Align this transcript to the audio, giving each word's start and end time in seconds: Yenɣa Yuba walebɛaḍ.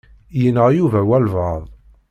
Yenɣa 0.41 0.69
Yuba 0.77 0.99
walebɛaḍ. 1.09 1.63